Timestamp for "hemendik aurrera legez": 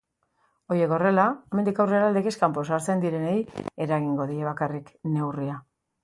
1.51-2.33